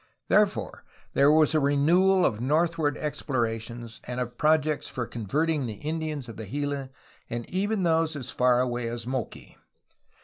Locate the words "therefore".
0.29-0.83